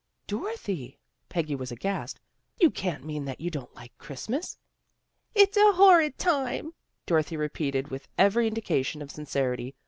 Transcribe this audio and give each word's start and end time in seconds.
"Dorothy!" 0.27 0.97
Peggy 1.29 1.53
was 1.53 1.71
aghast." 1.71 2.19
You 2.59 2.71
can't 2.71 3.03
mean 3.05 3.25
that 3.25 3.39
you 3.39 3.51
don't 3.51 3.75
like 3.75 3.95
Christmas."" 3.99 4.57
It's 5.35 5.57
a 5.57 5.73
horrid 5.73 6.17
tune," 6.17 6.73
Dorothy 7.05 7.37
repeated, 7.37 7.89
with 7.89 8.07
every 8.17 8.47
indication 8.47 9.03
of 9.03 9.11
sincerity. 9.11 9.75